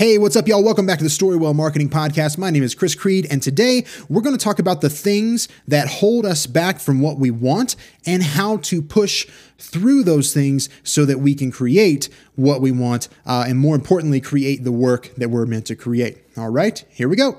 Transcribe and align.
Hey, 0.00 0.16
what's 0.16 0.34
up, 0.34 0.48
y'all? 0.48 0.64
Welcome 0.64 0.86
back 0.86 0.96
to 0.96 1.04
the 1.04 1.10
Storywell 1.10 1.54
Marketing 1.54 1.90
Podcast. 1.90 2.38
My 2.38 2.48
name 2.48 2.62
is 2.62 2.74
Chris 2.74 2.94
Creed, 2.94 3.26
and 3.30 3.42
today 3.42 3.84
we're 4.08 4.22
going 4.22 4.34
to 4.34 4.42
talk 4.42 4.58
about 4.58 4.80
the 4.80 4.88
things 4.88 5.46
that 5.68 5.88
hold 5.88 6.24
us 6.24 6.46
back 6.46 6.80
from 6.80 7.02
what 7.02 7.18
we 7.18 7.30
want 7.30 7.76
and 8.06 8.22
how 8.22 8.56
to 8.56 8.80
push 8.80 9.26
through 9.58 10.04
those 10.04 10.32
things 10.32 10.70
so 10.82 11.04
that 11.04 11.18
we 11.18 11.34
can 11.34 11.50
create 11.50 12.08
what 12.34 12.62
we 12.62 12.72
want, 12.72 13.10
uh, 13.26 13.44
and 13.46 13.58
more 13.58 13.74
importantly, 13.74 14.22
create 14.22 14.64
the 14.64 14.72
work 14.72 15.14
that 15.18 15.28
we're 15.28 15.44
meant 15.44 15.66
to 15.66 15.76
create. 15.76 16.16
All 16.34 16.48
right, 16.48 16.82
here 16.88 17.06
we 17.06 17.16
go. 17.16 17.32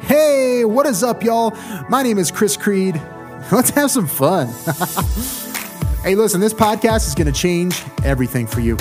Hey, 0.00 0.64
what 0.64 0.86
is 0.86 1.04
up, 1.04 1.22
y'all? 1.22 1.52
My 1.88 2.02
name 2.02 2.18
is 2.18 2.32
Chris 2.32 2.56
Creed. 2.56 3.00
Let's 3.52 3.70
have 3.70 3.92
some 3.92 4.08
fun. 4.08 4.52
Hey, 6.02 6.14
listen, 6.14 6.40
this 6.40 6.54
podcast 6.54 7.06
is 7.08 7.14
going 7.14 7.26
to 7.26 7.38
change 7.38 7.84
everything 8.04 8.46
for 8.46 8.60
you. 8.60 8.78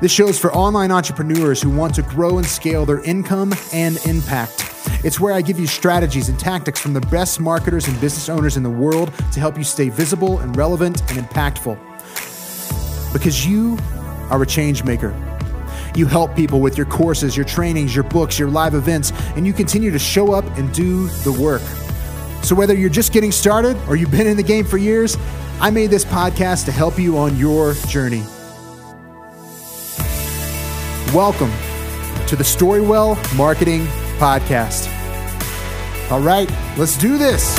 This 0.00 0.10
show 0.10 0.26
is 0.26 0.38
for 0.38 0.50
online 0.54 0.90
entrepreneurs 0.90 1.60
who 1.60 1.68
want 1.68 1.94
to 1.96 2.02
grow 2.02 2.38
and 2.38 2.46
scale 2.46 2.86
their 2.86 3.02
income 3.02 3.52
and 3.74 3.98
impact. 4.06 4.72
It's 5.04 5.20
where 5.20 5.34
I 5.34 5.42
give 5.42 5.60
you 5.60 5.66
strategies 5.66 6.30
and 6.30 6.40
tactics 6.40 6.80
from 6.80 6.94
the 6.94 7.02
best 7.02 7.40
marketers 7.40 7.88
and 7.88 8.00
business 8.00 8.30
owners 8.30 8.56
in 8.56 8.62
the 8.62 8.70
world 8.70 9.12
to 9.32 9.38
help 9.38 9.58
you 9.58 9.64
stay 9.64 9.90
visible 9.90 10.38
and 10.38 10.56
relevant 10.56 11.02
and 11.12 11.28
impactful. 11.28 11.78
Because 13.12 13.46
you 13.46 13.76
are 14.30 14.40
a 14.40 14.46
change 14.46 14.82
maker. 14.82 15.14
You 15.94 16.06
help 16.06 16.34
people 16.34 16.62
with 16.62 16.78
your 16.78 16.86
courses, 16.86 17.36
your 17.36 17.44
trainings, 17.44 17.94
your 17.94 18.04
books, 18.04 18.38
your 18.38 18.48
live 18.48 18.72
events, 18.72 19.12
and 19.36 19.46
you 19.46 19.52
continue 19.52 19.90
to 19.90 19.98
show 19.98 20.32
up 20.32 20.46
and 20.56 20.72
do 20.72 21.08
the 21.08 21.32
work. 21.32 21.60
So, 22.50 22.56
whether 22.56 22.74
you're 22.74 22.90
just 22.90 23.12
getting 23.12 23.30
started 23.30 23.76
or 23.86 23.94
you've 23.94 24.10
been 24.10 24.26
in 24.26 24.36
the 24.36 24.42
game 24.42 24.64
for 24.64 24.76
years, 24.76 25.16
I 25.60 25.70
made 25.70 25.88
this 25.88 26.04
podcast 26.04 26.64
to 26.64 26.72
help 26.72 26.98
you 26.98 27.16
on 27.16 27.36
your 27.36 27.74
journey. 27.86 28.24
Welcome 31.14 31.52
to 32.26 32.34
the 32.34 32.42
Storywell 32.42 33.14
Marketing 33.36 33.86
Podcast. 34.18 34.90
All 36.10 36.20
right, 36.20 36.50
let's 36.76 36.98
do 36.98 37.18
this. 37.18 37.56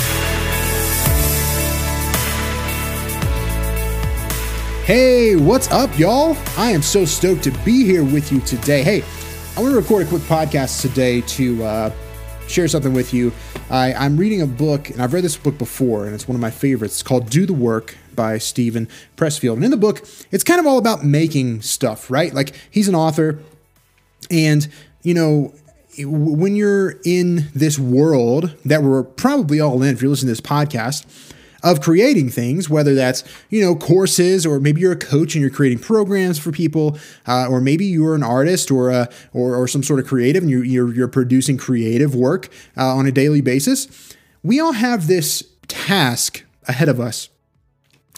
Hey, 4.86 5.38
what's 5.38 5.72
up, 5.72 5.98
y'all? 5.98 6.36
I 6.58 6.72
am 6.72 6.82
so 6.82 7.06
stoked 7.06 7.44
to 7.44 7.52
be 7.64 7.86
here 7.86 8.04
with 8.04 8.30
you 8.30 8.42
today. 8.42 8.84
Hey, 8.84 9.04
I 9.56 9.62
want 9.62 9.72
to 9.72 9.78
record 9.78 10.06
a 10.06 10.10
quick 10.10 10.24
podcast 10.24 10.82
today 10.82 11.22
to 11.22 11.64
uh, 11.64 11.92
share 12.50 12.68
something 12.68 12.94
with 12.94 13.14
you. 13.14 13.32
I, 13.72 13.94
I'm 13.94 14.18
reading 14.18 14.42
a 14.42 14.48
book, 14.48 14.90
and 14.90 15.02
I've 15.02 15.14
read 15.14 15.24
this 15.24 15.38
book 15.38 15.58
before, 15.58 16.06
and 16.06 16.14
it's 16.14 16.28
one 16.28 16.36
of 16.36 16.42
my 16.42 16.52
favorites. 16.52 16.96
It's 16.96 17.04
called 17.04 17.30
Do 17.30 17.46
the 17.46 17.54
Work 17.54 17.96
by 18.14 18.38
Steven 18.38 18.90
Pressfield. 19.16 19.54
And 19.54 19.64
in 19.64 19.72
the 19.72 19.78
book, 19.78 20.06
it's 20.30 20.44
kind 20.44 20.60
of 20.60 20.68
all 20.68 20.78
about 20.78 21.06
making 21.06 21.62
stuff, 21.62 22.12
right? 22.12 22.34
Like 22.34 22.54
he's 22.70 22.90
an 22.90 22.96
author, 22.96 23.40
and, 24.30 24.68
you 25.04 25.14
know, 25.14 25.54
when 26.00 26.56
you're 26.56 26.96
in 27.06 27.48
this 27.56 27.80
world 27.80 28.56
that 28.66 28.84
we're 28.84 29.04
probably 29.04 29.62
all 29.62 29.82
in, 29.84 29.94
if 29.94 30.02
you're 30.02 30.10
listening 30.10 30.36
to 30.36 30.42
this 30.42 30.48
podcast, 30.50 31.06
of 31.64 31.82
creating 31.82 32.30
things, 32.30 32.70
whether 32.70 32.96
that's 32.96 33.24
you 33.50 33.62
know 33.62 33.76
courses 33.76 34.46
or 34.46 34.60
maybe 34.60 34.82
you're 34.82 34.92
a 34.94 34.98
coach 34.98 35.36
and 35.36 35.42
you're 35.42 35.52
creating 35.52 35.80
programs 35.80 36.40
for 36.40 36.52
people, 36.52 36.98
uh, 37.28 37.48
or 37.48 37.62
maybe 37.62 37.86
you're 37.86 38.16
an 38.16 38.24
artist 38.24 38.72
or 38.72 38.90
a, 38.90 39.10
or, 39.34 39.56
or 39.56 39.68
some 39.68 39.84
sort 39.84 40.00
of 40.00 40.08
creative 40.08 40.44
and 40.44 40.52
you're 40.52 40.64
you're, 40.64 40.94
you're 40.94 41.08
producing 41.08 41.58
creative 41.58 42.16
work 42.16 42.50
uh, 42.78 42.96
on 42.96 43.06
a 43.06 43.12
daily 43.12 43.42
basis. 43.42 44.16
We 44.44 44.60
all 44.60 44.74
have 44.74 45.08
this 45.08 45.44
task 45.68 46.44
ahead 46.68 46.90
of 46.90 47.00
us. 47.00 47.30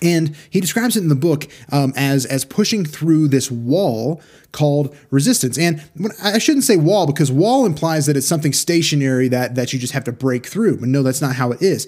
And 0.01 0.35
he 0.49 0.59
describes 0.59 0.97
it 0.97 1.01
in 1.01 1.07
the 1.07 1.15
book 1.15 1.47
um, 1.71 1.93
as 1.95 2.25
as 2.25 2.43
pushing 2.43 2.83
through 2.83 3.29
this 3.29 3.49
wall 3.49 4.21
called 4.51 4.95
resistance. 5.11 5.57
And 5.57 5.81
I 6.21 6.39
shouldn't 6.39 6.65
say 6.65 6.75
wall 6.75 7.07
because 7.07 7.31
wall 7.31 7.65
implies 7.65 8.05
that 8.07 8.17
it's 8.17 8.27
something 8.27 8.51
stationary 8.51 9.29
that 9.29 9.55
that 9.55 9.71
you 9.71 9.79
just 9.79 9.93
have 9.93 10.03
to 10.05 10.11
break 10.11 10.45
through. 10.45 10.77
But 10.77 10.89
no, 10.89 11.03
that's 11.03 11.21
not 11.21 11.35
how 11.35 11.51
it 11.51 11.61
is. 11.61 11.87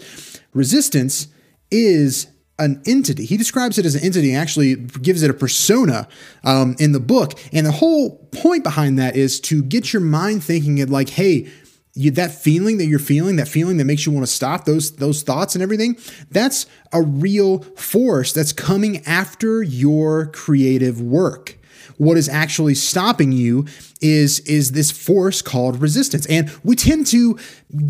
Resistance 0.54 1.28
is 1.72 2.28
an 2.58 2.81
entity. 2.86 3.26
He 3.26 3.38
describes 3.38 3.78
it 3.78 3.86
as 3.86 3.96
an 3.96 4.03
entity 4.03 4.31
and 4.31 4.42
actually 4.42 4.76
gives 4.76 5.24
it 5.24 5.30
a 5.30 5.34
persona 5.34 6.08
um, 6.44 6.76
in 6.80 6.94
the 6.94 7.00
book. 7.00 7.34
And 7.52 7.66
the 7.66 7.72
whole 7.72 8.18
point 8.31 8.64
behind 8.64 8.98
that 8.98 9.16
is 9.18 9.40
to 9.42 9.62
get 9.62 9.92
your 9.92 10.02
mind 10.02 10.44
thinking 10.44 10.78
it 10.78 10.90
like, 10.90 11.09
hey, 11.09 11.50
you, 11.96 12.12
that 12.12 12.31
feeling 12.31 12.78
that 12.78 12.86
you're 12.86 13.00
feeling, 13.00 13.38
that 13.38 13.48
feeling 13.48 13.78
that 13.78 13.86
makes 13.86 14.06
you 14.06 14.12
want 14.12 14.26
to 14.26 14.31
stop 14.31 14.66
those 14.66 14.98
those 14.98 15.24
thoughts 15.24 15.56
and 15.56 15.62
everything, 15.62 15.98
that's 16.30 16.66
a 16.92 17.02
real 17.02 17.59
force 17.59 18.34
that's 18.34 18.52
coming 18.52 19.06
after 19.06 19.64
your 19.64 20.28
creative 20.28 21.02
work. 21.02 21.58
What 21.97 22.18
is 22.18 22.28
actually 22.28 22.76
stopping 22.76 23.32
you 23.32 23.66
is 24.02 24.42
is 24.42 24.74
this 24.74 24.92
force 24.92 25.42
called 25.42 25.82
resistance, 25.82 26.26
and 26.26 26.52
we 26.64 26.76
tend 26.76 27.08
to 27.08 27.40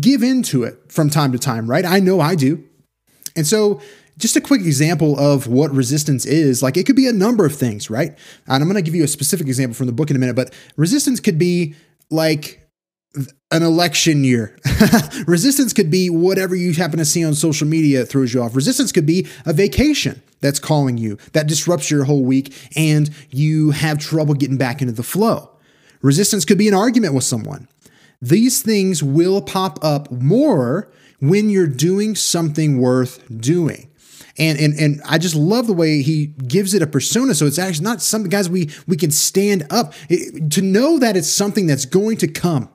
give 0.00 0.22
into 0.22 0.62
it 0.62 0.80
from 0.92 1.10
time 1.10 1.32
to 1.32 1.38
time, 1.38 1.68
right? 1.68 1.84
I 1.84 1.98
know 1.98 2.20
I 2.20 2.36
do. 2.36 2.64
And 3.36 3.46
so, 3.46 3.80
just 4.18 4.34
a 4.34 4.40
quick 4.40 4.62
example 4.62 5.18
of 5.18 5.46
what 5.46 5.70
resistance 5.72 6.24
is 6.24 6.62
like, 6.62 6.78
it 6.78 6.86
could 6.86 6.96
be 6.96 7.06
a 7.06 7.12
number 7.12 7.44
of 7.44 7.54
things, 7.54 7.90
right? 7.90 8.16
And 8.46 8.62
I'm 8.62 8.64
going 8.64 8.76
to 8.76 8.82
give 8.82 8.94
you 8.94 9.04
a 9.04 9.08
specific 9.08 9.46
example 9.46 9.74
from 9.74 9.86
the 9.86 9.92
book 9.92 10.10
in 10.10 10.16
a 10.16 10.18
minute, 10.18 10.34
but 10.34 10.54
resistance 10.76 11.20
could 11.20 11.38
be 11.38 11.74
like 12.10 12.66
an 13.50 13.62
election 13.62 14.24
year. 14.24 14.56
Resistance 15.26 15.72
could 15.72 15.90
be 15.90 16.10
whatever 16.10 16.54
you 16.54 16.72
happen 16.74 16.98
to 16.98 17.04
see 17.04 17.24
on 17.24 17.34
social 17.34 17.66
media 17.66 18.04
throws 18.04 18.34
you 18.34 18.42
off. 18.42 18.54
Resistance 18.54 18.92
could 18.92 19.06
be 19.06 19.26
a 19.46 19.52
vacation 19.52 20.22
that's 20.40 20.58
calling 20.58 20.98
you, 20.98 21.16
that 21.32 21.46
disrupts 21.46 21.90
your 21.90 22.04
whole 22.04 22.24
week, 22.24 22.54
and 22.76 23.10
you 23.30 23.70
have 23.70 23.98
trouble 23.98 24.34
getting 24.34 24.58
back 24.58 24.82
into 24.82 24.92
the 24.92 25.02
flow. 25.02 25.50
Resistance 26.02 26.44
could 26.44 26.58
be 26.58 26.68
an 26.68 26.74
argument 26.74 27.14
with 27.14 27.24
someone. 27.24 27.68
These 28.20 28.62
things 28.62 29.02
will 29.02 29.40
pop 29.40 29.82
up 29.82 30.10
more 30.10 30.90
when 31.20 31.50
you're 31.50 31.66
doing 31.66 32.14
something 32.14 32.80
worth 32.80 33.22
doing. 33.40 33.90
And, 34.38 34.58
and 34.58 34.78
and 34.78 35.00
I 35.06 35.16
just 35.16 35.34
love 35.34 35.66
the 35.66 35.72
way 35.72 36.02
he 36.02 36.26
gives 36.26 36.74
it 36.74 36.82
a 36.82 36.86
persona. 36.86 37.34
So 37.34 37.46
it's 37.46 37.58
actually 37.58 37.84
not 37.84 38.02
something, 38.02 38.28
guys, 38.28 38.50
we 38.50 38.70
we 38.86 38.96
can 38.96 39.10
stand 39.10 39.66
up 39.70 39.94
it, 40.10 40.50
to 40.52 40.62
know 40.62 40.98
that 40.98 41.16
it's 41.16 41.28
something 41.28 41.66
that's 41.66 41.86
going 41.86 42.18
to 42.18 42.28
come 42.28 42.68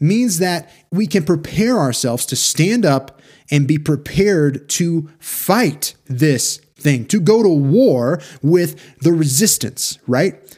means 0.00 0.38
that 0.38 0.70
we 0.90 1.06
can 1.06 1.24
prepare 1.24 1.78
ourselves 1.78 2.26
to 2.26 2.36
stand 2.36 2.84
up 2.84 3.20
and 3.50 3.66
be 3.66 3.78
prepared 3.78 4.68
to 4.68 5.08
fight 5.18 5.94
this 6.06 6.58
thing, 6.76 7.04
to 7.06 7.20
go 7.20 7.42
to 7.42 7.48
war 7.48 8.20
with 8.42 8.98
the 9.00 9.12
resistance, 9.12 9.98
right? 10.06 10.56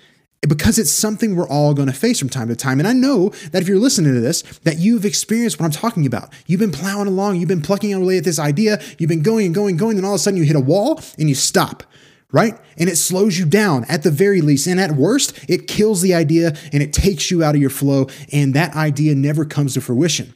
Because 0.48 0.78
it's 0.78 0.90
something 0.90 1.36
we're 1.36 1.48
all 1.48 1.74
going 1.74 1.88
to 1.88 1.94
face 1.94 2.18
from 2.18 2.30
time 2.30 2.48
to 2.48 2.56
time. 2.56 2.78
And 2.78 2.88
I 2.88 2.94
know 2.94 3.28
that 3.52 3.60
if 3.60 3.68
you're 3.68 3.78
listening 3.78 4.14
to 4.14 4.20
this, 4.20 4.42
that 4.60 4.78
you've 4.78 5.04
experienced 5.04 5.60
what 5.60 5.66
I'm 5.66 5.72
talking 5.72 6.06
about. 6.06 6.32
You've 6.46 6.60
been 6.60 6.72
plowing 6.72 7.08
along, 7.08 7.36
you've 7.36 7.48
been 7.48 7.60
plucking 7.60 7.92
away 7.92 8.18
at 8.18 8.24
this 8.24 8.38
idea, 8.38 8.80
you've 8.98 9.10
been 9.10 9.22
going 9.22 9.46
and 9.46 9.54
going 9.54 9.70
and 9.70 9.78
going, 9.78 9.96
and 9.98 10.06
all 10.06 10.14
of 10.14 10.16
a 10.16 10.18
sudden 10.18 10.38
you 10.38 10.44
hit 10.44 10.56
a 10.56 10.60
wall 10.60 11.00
and 11.18 11.28
you 11.28 11.34
stop 11.34 11.84
right? 12.32 12.56
And 12.78 12.88
it 12.88 12.94
slows 12.96 13.38
you 13.38 13.44
down 13.44 13.84
at 13.88 14.04
the 14.04 14.10
very 14.10 14.40
least. 14.40 14.68
And 14.68 14.80
at 14.80 14.92
worst, 14.92 15.36
it 15.48 15.66
kills 15.66 16.00
the 16.00 16.14
idea 16.14 16.56
and 16.72 16.80
it 16.80 16.92
takes 16.92 17.28
you 17.30 17.42
out 17.42 17.54
of 17.56 17.60
your 17.60 17.70
flow. 17.70 18.06
And 18.32 18.54
that 18.54 18.76
idea 18.76 19.16
never 19.16 19.44
comes 19.44 19.74
to 19.74 19.80
fruition. 19.80 20.34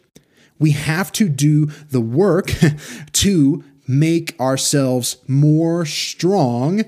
We 0.59 0.73
have 0.73 1.13
to 1.13 1.29
do 1.29 1.67
the 1.67 2.01
work 2.01 2.53
to 3.13 3.65
make 3.87 4.39
ourselves 4.41 5.19
more 5.29 5.85
strong 5.85 6.85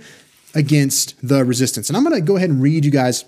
against 0.57 1.15
the 1.27 1.45
resistance. 1.45 1.89
And 1.89 1.97
I'm 1.97 2.03
going 2.03 2.17
to 2.17 2.27
go 2.27 2.37
ahead 2.37 2.51
and 2.51 2.61
read 2.61 2.85
you 2.85 2.91
guys 2.91 3.25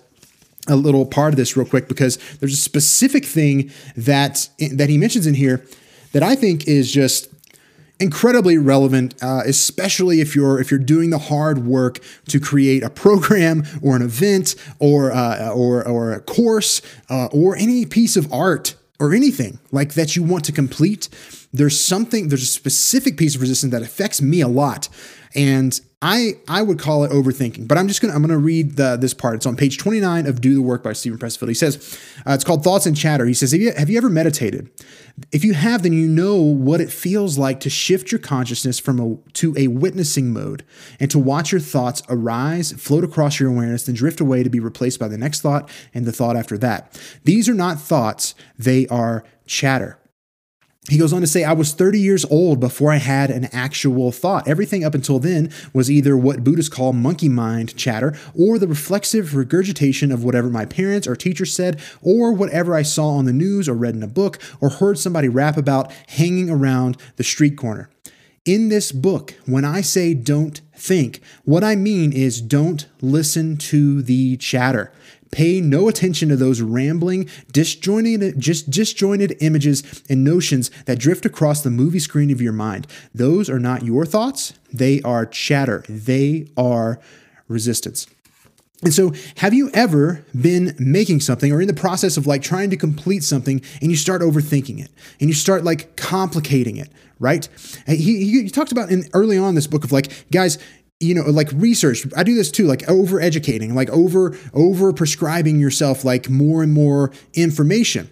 a 0.67 0.75
little 0.75 1.07
part 1.07 1.33
of 1.33 1.37
this 1.37 1.57
real 1.57 1.67
quick 1.67 1.89
because 1.89 2.17
there's 2.41 2.55
a 2.55 2.57
specific 2.57 3.25
thing 3.25 3.71
that 3.97 4.49
that 4.73 4.89
he 4.89 4.99
mentions 4.99 5.27
in 5.27 5.35
here 5.35 5.65
that 6.13 6.23
I 6.23 6.35
think 6.35 6.67
is 6.67 6.91
just 6.91 7.29
incredibly 8.01 8.59
relevant, 8.59 9.15
uh, 9.23 9.43
especially 9.45 10.21
if 10.21 10.35
you're 10.35 10.61
if 10.61 10.71
you're 10.71 10.81
doing 10.81 11.11
the 11.11 11.19
hard 11.19 11.67
work 11.67 12.01
to 12.29 12.41
create 12.41 12.83
a 12.83 12.91
program 12.91 13.65
or 13.83 13.97
an 13.97 14.03
event 14.03 14.55
or 14.79 15.13
uh, 15.13 15.51
or 15.51 15.87
or 15.87 16.13
a 16.13 16.21
course 16.21 16.81
uh, 17.11 17.27
or 17.27 17.57
any 17.57 17.85
piece 17.85 18.17
of 18.17 18.33
art 18.33 18.75
or 19.01 19.15
anything 19.15 19.59
like 19.71 19.95
that 19.95 20.17
you 20.17 20.23
want 20.23 20.45
to 20.45 20.53
complete. 20.53 21.09
There's 21.53 21.81
something 21.81 22.29
there's 22.29 22.43
a 22.43 22.47
specific 22.47 23.17
piece 23.17 23.35
of 23.35 23.41
resistance 23.41 23.73
that 23.73 23.83
affects 23.83 24.21
me 24.21 24.41
a 24.41 24.49
lot, 24.49 24.89
and 25.35 25.81
I 26.01 26.35
I 26.47 26.63
would 26.63 26.79
call 26.79 27.03
it 27.03 27.11
overthinking, 27.11 27.67
but 27.67 27.77
I'm 27.77 27.89
just 27.89 28.01
gonna 28.01 28.15
I'm 28.15 28.21
gonna 28.21 28.39
read 28.39 28.77
the, 28.77 28.97
this 28.97 29.15
part. 29.15 29.35
It's 29.35 29.47
on 29.47 29.57
page 29.57 29.79
29 29.79 30.27
of 30.27 30.41
Do 30.41 30.55
the 30.55 30.63
Work 30.63 30.85
by 30.85 30.93
Steven 30.93 31.19
Pressfield. 31.19 31.49
He 31.49 31.55
says 31.55 31.99
uh, 32.25 32.33
it's 32.33 32.45
called 32.45 32.63
Thoughts 32.63 32.87
and 32.87 32.97
Chatter. 32.97 33.27
He 33.27 33.35
says, 33.35 33.51
have 33.51 33.61
you, 33.61 33.73
have 33.73 33.91
you 33.91 33.99
ever 33.99 34.09
meditated? 34.09 34.71
If 35.33 35.45
you 35.45 35.55
have, 35.55 35.83
then 35.83 35.93
you 35.93 36.07
know 36.07 36.37
what 36.37 36.81
it 36.81 36.93
feels 36.93 37.37
like 37.37 37.59
to 37.61 37.71
shift 37.71 38.13
your 38.13 38.21
consciousness 38.21 38.79
from 38.79 39.01
a 39.01 39.17
to 39.33 39.55
a 39.59 39.67
witnessing 39.67 40.33
mode 40.33 40.65
and 41.01 41.11
to 41.11 41.19
watch 41.19 41.51
your 41.51 41.61
thoughts 41.61 42.01
arise, 42.09 42.71
float 42.73 43.03
across 43.03 43.41
your 43.41 43.51
awareness, 43.51 43.83
then 43.83 43.97
drift 43.97 44.21
away 44.21 44.45
to 44.45 44.51
be 44.51 44.61
replaced 44.61 45.01
by 45.01 45.09
the 45.09 45.19
next 45.19 45.41
thought 45.41 45.69
and 45.93 46.07
the 46.07 46.13
thought 46.13 46.37
after 46.37 46.57
that. 46.59 46.97
These 47.25 47.49
are 47.49 47.55
not 47.55 47.81
thoughts; 47.81 48.37
they 48.57 48.87
are 48.87 49.25
chatter. 49.47 49.99
He 50.89 50.97
goes 50.97 51.13
on 51.13 51.21
to 51.21 51.27
say, 51.27 51.45
I 51.45 51.53
was 51.53 51.75
30 51.75 52.01
years 52.01 52.25
old 52.27 52.61
before 52.61 52.91
I 52.91 52.97
had 52.97 53.31
an 53.31 53.47
actual 53.53 54.11
thought. 54.11 54.49
Everything 54.49 54.85
up 54.85 54.95
until 54.95 55.19
then 55.19 55.51
was 55.75 55.91
either 55.91 56.17
what 56.17 56.43
Buddhists 56.43 56.75
call 56.75 56.95
monkey 56.95 57.29
mind 57.29 57.77
chatter 57.77 58.17
or 58.35 58.59
the 58.59 58.67
reflexive 58.67 59.37
regurgitation 59.37 60.11
of 60.11 60.25
whatever 60.25 60.49
my 60.49 60.65
parents 60.65 61.07
or 61.07 61.15
teachers 61.15 61.55
said 61.55 61.79
or 62.01 62.33
whatever 62.33 62.75
I 62.75 62.83
saw 62.83 63.11
on 63.11 63.27
the 63.27 63.35
news 63.35 63.69
or 63.69 63.75
read 63.75 63.97
in 63.97 64.03
a 64.03 64.09
book 64.09 64.39
or 64.63 64.71
heard 64.71 64.99
somebody 64.99 65.29
rap 65.29 65.59
about 65.59 65.93
hanging 66.09 66.49
around 66.49 66.97
the 67.17 67.25
street 67.25 67.59
corner. 67.59 67.91
In 68.47 68.71
this 68.71 68.91
book, 68.91 69.35
when 69.45 69.67
I 69.67 69.83
say 69.83 70.15
don't 70.15 70.59
think, 70.75 71.21
what 71.45 71.63
I 71.63 71.77
mean 71.77 72.15
is 72.15 72.41
don't 72.41 72.87
listen 73.03 73.59
to 73.59 74.01
the 74.01 74.39
chatter. 74.39 74.91
Pay 75.31 75.61
no 75.61 75.89
attention 75.89 76.29
to 76.31 76.37
those 76.37 76.61
rambling, 76.61 77.29
disjointed, 77.53 78.39
just 78.39 78.71
disjointed 78.71 79.37
images 79.41 80.03
and 80.09 80.25
notions 80.25 80.71
that 80.87 80.99
drift 80.99 81.27
across 81.27 81.63
the 81.63 81.71
movie 81.71 81.99
screen 81.99 82.31
of 82.31 82.41
your 82.41 82.53
mind. 82.53 82.87
Those 83.15 83.51
are 83.51 83.59
not 83.61 83.83
your 83.85 84.07
thoughts, 84.07 84.55
they 84.73 85.03
are 85.03 85.27
chatter, 85.27 85.85
they 85.89 86.49
are 86.57 86.99
resistance. 87.49 88.07
And 88.85 88.95
so, 88.95 89.13
have 89.39 89.53
you 89.53 89.71
ever 89.75 90.25
been 90.41 90.77
making 90.79 91.19
something 91.21 91.53
or 91.53 91.61
in 91.61 91.67
the 91.67 91.75
process 91.75 92.17
of 92.17 92.29
like 92.29 92.43
trying 92.43 92.71
to 92.71 92.77
complete 92.77 93.25
something 93.25 93.61
and 93.81 93.91
you 93.91 93.97
start 93.97 94.23
overthinking 94.23 94.79
it 94.79 94.91
and 95.21 95.29
you 95.29 95.35
start 95.35 95.65
like 95.65 95.97
complicating 95.97 96.77
it, 96.77 96.89
right? 97.19 97.49
He, 97.89 98.43
he, 98.43 98.49
talked 98.49 98.71
about 98.71 98.93
in 98.93 99.09
early 99.15 99.37
on 99.37 99.57
this 99.57 99.67
book 99.67 99.83
of 99.83 99.91
like, 99.91 100.27
guys, 100.31 100.59
you 101.01 101.15
know 101.15 101.23
like 101.23 101.49
research 101.55 102.07
i 102.17 102.23
do 102.23 102.35
this 102.35 102.51
too 102.51 102.65
like 102.65 102.89
over 102.89 103.21
educating 103.21 103.75
like 103.75 103.89
over 103.91 104.37
over 104.53 104.93
prescribing 104.93 105.61
yourself 105.61 106.05
like 106.05 106.29
more 106.29 106.63
and 106.63 106.73
more 106.73 107.13
information 107.35 108.11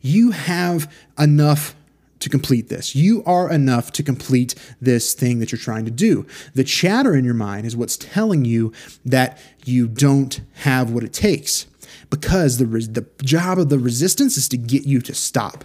you 0.00 0.32
have 0.32 0.92
enough 1.18 1.76
to 2.22 2.28
complete 2.28 2.68
this. 2.68 2.94
You 2.94 3.22
are 3.24 3.50
enough 3.50 3.90
to 3.92 4.02
complete 4.02 4.54
this 4.80 5.12
thing 5.12 5.40
that 5.40 5.50
you're 5.50 5.58
trying 5.58 5.84
to 5.84 5.90
do. 5.90 6.26
The 6.54 6.64
chatter 6.64 7.14
in 7.14 7.24
your 7.24 7.34
mind 7.34 7.66
is 7.66 7.76
what's 7.76 7.96
telling 7.96 8.44
you 8.44 8.72
that 9.04 9.38
you 9.64 9.88
don't 9.88 10.40
have 10.54 10.90
what 10.90 11.04
it 11.04 11.12
takes 11.12 11.66
because 12.10 12.58
the, 12.58 12.64
the 12.64 13.06
job 13.24 13.58
of 13.58 13.70
the 13.70 13.78
resistance 13.78 14.36
is 14.36 14.48
to 14.50 14.56
get 14.56 14.84
you 14.84 15.00
to 15.00 15.14
stop. 15.14 15.64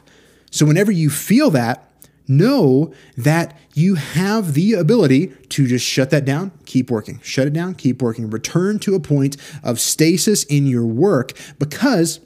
So 0.50 0.66
whenever 0.66 0.92
you 0.92 1.10
feel 1.10 1.52
that, 1.52 1.87
know 2.28 2.94
that 3.16 3.58
you 3.74 3.96
have 3.96 4.54
the 4.54 4.74
ability 4.74 5.28
to 5.50 5.68
just 5.68 5.86
shut 5.86 6.10
that 6.10 6.26
down, 6.26 6.52
keep 6.66 6.92
working, 6.92 7.20
shut 7.22 7.48
it 7.48 7.54
down, 7.54 7.76
keep 7.76 8.02
working, 8.02 8.30
return 8.30 8.80
to 8.80 8.96
a 8.96 9.00
point 9.00 9.38
of 9.64 9.80
stasis 9.80 10.44
in 10.46 10.66
your 10.68 10.86
work 10.86 11.34
because 11.60 12.20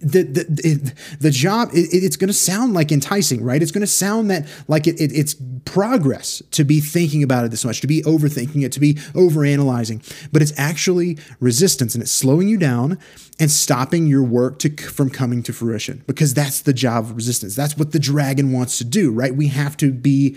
the 0.00 0.22
the 0.22 0.94
the 1.18 1.30
job 1.30 1.70
it, 1.72 1.88
it's 1.92 2.16
going 2.16 2.28
to 2.28 2.34
sound 2.34 2.74
like 2.74 2.92
enticing 2.92 3.42
right? 3.42 3.60
It's 3.60 3.72
going 3.72 3.82
to 3.82 3.86
sound 3.86 4.30
that 4.30 4.46
like 4.68 4.86
it, 4.86 5.00
it, 5.00 5.12
it's 5.12 5.34
progress 5.64 6.40
to 6.52 6.64
be 6.64 6.80
thinking 6.80 7.22
about 7.22 7.44
it 7.44 7.50
this 7.50 7.64
much 7.64 7.80
to 7.80 7.86
be 7.86 8.02
overthinking 8.02 8.64
it 8.64 8.72
to 8.72 8.80
be 8.80 8.94
overanalyzing. 8.94 10.02
But 10.32 10.42
it's 10.42 10.52
actually 10.56 11.18
resistance 11.40 11.94
and 11.94 12.02
it's 12.02 12.12
slowing 12.12 12.48
you 12.48 12.58
down 12.58 12.98
and 13.40 13.50
stopping 13.50 14.06
your 14.06 14.22
work 14.22 14.60
to 14.60 14.76
from 14.76 15.10
coming 15.10 15.42
to 15.44 15.52
fruition 15.52 16.04
because 16.06 16.32
that's 16.32 16.60
the 16.60 16.72
job 16.72 17.04
of 17.04 17.16
resistance. 17.16 17.56
That's 17.56 17.76
what 17.76 17.92
the 17.92 17.98
dragon 17.98 18.52
wants 18.52 18.78
to 18.78 18.84
do 18.84 19.10
right? 19.10 19.34
We 19.34 19.48
have 19.48 19.76
to 19.78 19.92
be 19.92 20.36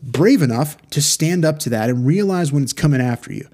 brave 0.00 0.42
enough 0.42 0.76
to 0.90 1.02
stand 1.02 1.44
up 1.44 1.58
to 1.60 1.70
that 1.70 1.90
and 1.90 2.06
realize 2.06 2.52
when 2.52 2.62
it's 2.62 2.72
coming 2.72 3.00
after 3.00 3.32
you 3.32 3.48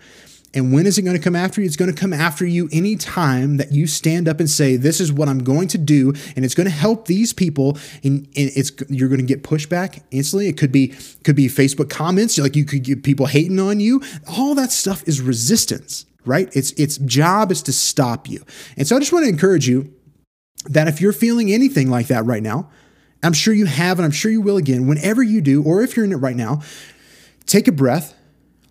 and 0.54 0.72
when 0.72 0.86
is 0.86 0.96
it 0.96 1.02
going 1.02 1.16
to 1.16 1.22
come 1.22 1.36
after 1.36 1.60
you? 1.60 1.66
It's 1.66 1.76
going 1.76 1.92
to 1.92 1.98
come 1.98 2.12
after 2.12 2.46
you 2.46 2.70
anytime 2.72 3.58
that 3.58 3.70
you 3.70 3.86
stand 3.86 4.28
up 4.28 4.40
and 4.40 4.48
say, 4.48 4.76
"This 4.76 4.98
is 4.98 5.12
what 5.12 5.28
I'm 5.28 5.40
going 5.40 5.68
to 5.68 5.78
do," 5.78 6.14
and 6.36 6.44
it's 6.44 6.54
going 6.54 6.66
to 6.66 6.74
help 6.74 7.06
these 7.06 7.34
people. 7.34 7.76
And, 8.02 8.26
and 8.34 8.50
it's 8.56 8.72
you're 8.88 9.10
going 9.10 9.20
to 9.20 9.26
get 9.26 9.42
pushback 9.42 10.02
instantly. 10.10 10.48
It 10.48 10.56
could 10.56 10.72
be 10.72 10.94
could 11.22 11.36
be 11.36 11.48
Facebook 11.48 11.90
comments, 11.90 12.38
like 12.38 12.56
you 12.56 12.64
could 12.64 12.82
get 12.82 13.02
people 13.02 13.26
hating 13.26 13.60
on 13.60 13.78
you. 13.78 14.02
All 14.26 14.54
that 14.54 14.72
stuff 14.72 15.06
is 15.06 15.20
resistance, 15.20 16.06
right? 16.24 16.54
Its 16.56 16.72
its 16.72 16.96
job 16.98 17.52
is 17.52 17.62
to 17.64 17.72
stop 17.72 18.26
you. 18.28 18.42
And 18.78 18.86
so 18.86 18.96
I 18.96 19.00
just 19.00 19.12
want 19.12 19.26
to 19.26 19.28
encourage 19.28 19.68
you 19.68 19.92
that 20.70 20.88
if 20.88 21.00
you're 21.00 21.12
feeling 21.12 21.52
anything 21.52 21.90
like 21.90 22.06
that 22.06 22.24
right 22.24 22.42
now, 22.42 22.70
I'm 23.22 23.34
sure 23.34 23.52
you 23.52 23.66
have, 23.66 23.98
and 23.98 24.06
I'm 24.06 24.12
sure 24.12 24.30
you 24.30 24.40
will 24.40 24.56
again. 24.56 24.86
Whenever 24.86 25.22
you 25.22 25.42
do, 25.42 25.62
or 25.62 25.82
if 25.82 25.94
you're 25.94 26.06
in 26.06 26.12
it 26.12 26.16
right 26.16 26.36
now, 26.36 26.62
take 27.44 27.68
a 27.68 27.72
breath, 27.72 28.14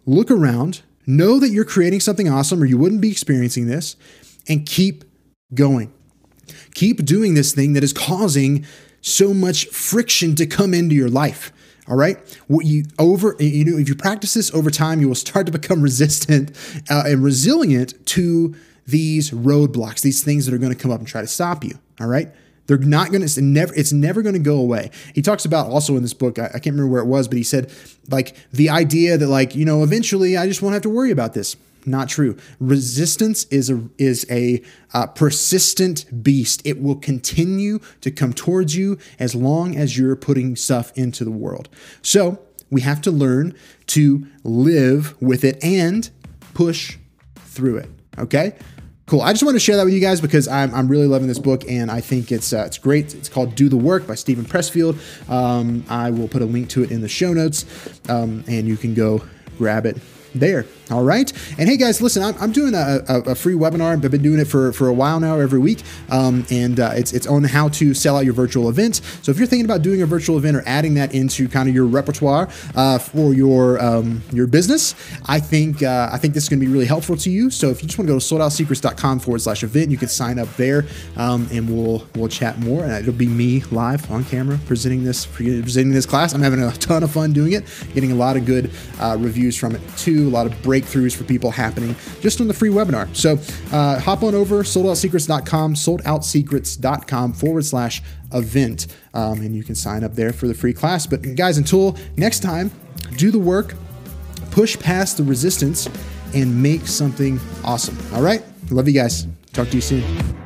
look 0.07 0.31
around 0.31 0.81
Know 1.07 1.39
that 1.39 1.49
you're 1.49 1.65
creating 1.65 2.01
something 2.01 2.29
awesome 2.29 2.61
or 2.61 2.65
you 2.65 2.77
wouldn't 2.77 3.01
be 3.01 3.09
experiencing 3.09 3.67
this 3.67 3.95
and 4.47 4.65
keep 4.65 5.05
going. 5.53 5.93
Keep 6.75 7.05
doing 7.05 7.33
this 7.33 7.53
thing 7.53 7.73
that 7.73 7.83
is 7.83 7.93
causing 7.93 8.65
so 9.01 9.33
much 9.33 9.67
friction 9.67 10.35
to 10.35 10.45
come 10.45 10.73
into 10.73 10.95
your 10.95 11.09
life. 11.09 11.51
All 11.87 11.95
right. 11.95 12.17
What 12.47 12.65
you 12.65 12.83
over, 12.99 13.35
you 13.39 13.63
know, 13.63 13.77
if 13.77 13.87
you 13.87 13.95
practice 13.95 14.33
this 14.33 14.53
over 14.53 14.69
time, 14.69 14.99
you 14.99 15.07
will 15.07 15.15
start 15.15 15.45
to 15.45 15.51
become 15.51 15.81
resistant 15.81 16.51
uh, 16.89 17.03
and 17.05 17.23
resilient 17.23 18.05
to 18.07 18.55
these 18.85 19.31
roadblocks, 19.31 20.01
these 20.01 20.23
things 20.23 20.45
that 20.45 20.53
are 20.53 20.57
going 20.57 20.73
to 20.73 20.77
come 20.77 20.91
up 20.91 20.99
and 20.99 21.07
try 21.07 21.21
to 21.21 21.27
stop 21.27 21.63
you. 21.63 21.79
All 21.99 22.07
right. 22.07 22.33
They're 22.67 22.77
not 22.77 23.11
going 23.11 23.25
to 23.25 23.41
never. 23.41 23.73
It's 23.73 23.93
never 23.93 24.21
going 24.21 24.33
to 24.33 24.39
go 24.39 24.57
away. 24.57 24.91
He 25.15 25.21
talks 25.21 25.45
about 25.45 25.67
also 25.67 25.95
in 25.95 26.01
this 26.01 26.13
book. 26.13 26.37
I, 26.37 26.45
I, 26.45 26.59
can't 26.59 26.67
remember 26.67 26.87
where 26.87 27.01
it 27.01 27.07
was, 27.07 27.27
but 27.27 27.37
he 27.37 27.43
said 27.43 27.71
like 28.09 28.35
the 28.51 28.69
idea 28.69 29.17
that 29.17 29.27
like 29.27 29.55
you 29.55 29.65
know 29.65 29.83
eventually 29.83 30.37
I 30.37 30.47
just 30.47 30.61
won't 30.61 30.73
have 30.73 30.83
to 30.83 30.89
worry 30.89 31.11
about 31.11 31.33
this. 31.33 31.55
Not 31.85 32.09
true. 32.09 32.35
Resistance 32.59 33.45
is 33.45 33.69
a 33.69 33.87
is 33.97 34.25
a 34.29 34.61
uh, 34.93 35.07
persistent 35.07 36.21
beast. 36.21 36.61
It 36.65 36.81
will 36.81 36.97
continue 36.97 37.79
to 38.01 38.11
come 38.11 38.33
towards 38.33 38.75
you 38.75 38.97
as 39.17 39.33
long 39.33 39.77
as 39.77 39.97
you're 39.97 40.17
putting 40.17 40.57
stuff 40.57 40.91
into 40.97 41.23
the 41.23 41.31
world. 41.31 41.69
So 42.01 42.39
we 42.69 42.81
have 42.81 43.01
to 43.03 43.11
learn 43.11 43.55
to 43.87 44.27
live 44.43 45.19
with 45.21 45.45
it 45.45 45.63
and 45.63 46.09
push 46.53 46.97
through 47.37 47.77
it. 47.77 47.89
Okay. 48.17 48.55
Cool. 49.07 49.21
I 49.21 49.31
just 49.31 49.43
want 49.43 49.55
to 49.55 49.59
share 49.61 49.77
that 49.77 49.85
with 49.85 49.93
you 49.93 50.01
guys 50.01 50.19
because 50.19 50.49
I'm, 50.49 50.75
I'm 50.75 50.89
really 50.89 51.07
loving 51.07 51.29
this 51.29 51.39
book 51.39 51.63
and 51.69 51.89
I 51.89 52.01
think 52.01 52.29
it's 52.29 52.51
uh, 52.51 52.65
it's 52.67 52.77
great. 52.77 53.15
It's 53.15 53.29
called 53.29 53.55
Do 53.55 53.69
the 53.69 53.77
Work 53.77 54.05
by 54.05 54.15
Steven 54.15 54.43
Pressfield. 54.43 54.99
Um, 55.29 55.85
I 55.87 56.11
will 56.11 56.27
put 56.27 56.41
a 56.41 56.45
link 56.45 56.67
to 56.71 56.83
it 56.83 56.91
in 56.91 56.99
the 56.99 57.07
show 57.07 57.31
notes 57.31 57.65
um, 58.09 58.43
and 58.49 58.67
you 58.67 58.75
can 58.75 58.93
go 58.93 59.23
grab 59.57 59.85
it 59.85 59.97
there. 60.35 60.65
All 60.89 61.03
right. 61.03 61.31
And 61.57 61.67
hey, 61.67 61.75
guys, 61.75 62.01
listen, 62.01 62.23
I'm, 62.23 62.35
I'm 62.39 62.53
doing 62.53 62.73
a, 62.73 63.03
a, 63.09 63.19
a, 63.31 63.35
free 63.35 63.55
webinar. 63.55 63.91
I've 63.91 64.01
been 64.09 64.21
doing 64.21 64.39
it 64.39 64.45
for, 64.45 64.71
for 64.71 64.87
a 64.87 64.93
while 64.93 65.19
now, 65.19 65.37
every 65.37 65.59
week. 65.59 65.83
Um, 66.09 66.45
and 66.49 66.79
uh, 66.79 66.91
it's, 66.93 67.11
it's 67.11 67.27
on 67.27 67.43
how 67.43 67.67
to 67.69 67.93
sell 67.93 68.15
out 68.15 68.23
your 68.23 68.33
virtual 68.33 68.69
event. 68.69 69.01
So 69.21 69.29
if 69.31 69.37
you're 69.37 69.47
thinking 69.47 69.65
about 69.65 69.81
doing 69.81 70.01
a 70.01 70.05
virtual 70.05 70.37
event 70.37 70.55
or 70.55 70.63
adding 70.65 70.93
that 70.93 71.13
into 71.13 71.49
kind 71.49 71.67
of 71.67 71.75
your 71.75 71.85
repertoire 71.85 72.47
uh, 72.75 72.99
for 72.99 73.33
your 73.33 73.83
um, 73.83 74.21
your 74.31 74.47
business, 74.47 74.95
I 75.25 75.41
think 75.41 75.83
uh, 75.83 76.09
I 76.11 76.17
think 76.17 76.33
this 76.33 76.43
is 76.43 76.49
going 76.49 76.59
to 76.61 76.65
be 76.65 76.71
really 76.71 76.85
helpful 76.85 77.17
to 77.17 77.29
you. 77.29 77.49
So 77.49 77.69
if 77.69 77.81
you 77.81 77.87
just 77.87 77.99
want 77.99 78.07
to 78.07 78.13
go 78.13 78.19
to 78.19 78.25
soldoutsecrets.com 78.25 79.19
forward 79.19 79.41
slash 79.41 79.63
event, 79.63 79.91
you 79.91 79.97
can 79.97 80.07
sign 80.07 80.39
up 80.39 80.47
there 80.55 80.85
um, 81.17 81.47
and 81.51 81.69
we'll 81.69 82.07
we'll 82.15 82.29
chat 82.29 82.59
more. 82.59 82.83
And 82.83 82.93
it'll 82.93 83.13
be 83.13 83.27
me 83.27 83.61
live 83.71 84.09
on 84.09 84.23
camera 84.23 84.57
presenting 84.65 85.03
this 85.03 85.25
presenting 85.25 85.91
this 85.91 86.05
class. 86.05 86.33
I'm 86.33 86.41
having 86.41 86.63
a 86.63 86.71
ton 86.71 87.03
of 87.03 87.11
fun 87.11 87.33
doing 87.33 87.53
it, 87.53 87.65
getting 87.93 88.13
a 88.13 88.15
lot 88.15 88.37
of 88.37 88.45
good 88.45 88.71
uh, 88.99 89.17
reviews 89.19 89.57
from 89.57 89.75
it 89.75 89.81
too, 89.97 90.29
a 90.29 90.31
lot 90.31 90.45
of 90.45 90.61
break 90.61 90.76
breakthroughs 90.81 91.15
for 91.15 91.23
people 91.23 91.51
happening 91.51 91.95
just 92.21 92.41
on 92.41 92.47
the 92.47 92.53
free 92.53 92.69
webinar. 92.69 93.13
So 93.15 93.37
uh, 93.75 93.99
hop 93.99 94.23
on 94.23 94.35
over, 94.35 94.63
soldoutsecrets.com, 94.63 95.73
soldoutsecrets.com 95.73 97.33
forward 97.33 97.65
slash 97.65 98.01
event, 98.33 98.87
um, 99.13 99.41
and 99.41 99.55
you 99.55 99.63
can 99.63 99.75
sign 99.75 100.03
up 100.03 100.13
there 100.13 100.33
for 100.33 100.47
the 100.47 100.53
free 100.53 100.73
class. 100.73 101.07
But 101.07 101.35
guys, 101.35 101.57
until 101.57 101.97
next 102.17 102.41
time, 102.41 102.71
do 103.15 103.31
the 103.31 103.39
work, 103.39 103.75
push 104.51 104.77
past 104.79 105.17
the 105.17 105.23
resistance, 105.23 105.87
and 106.33 106.61
make 106.61 106.87
something 106.87 107.39
awesome. 107.63 107.97
All 108.13 108.21
right? 108.21 108.43
Love 108.69 108.87
you 108.87 108.93
guys. 108.93 109.27
Talk 109.53 109.69
to 109.69 109.75
you 109.75 109.81
soon. 109.81 110.36